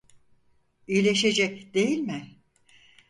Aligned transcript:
İyileşecek, 0.87 1.73
değil 1.73 1.97
mi? 1.99 2.39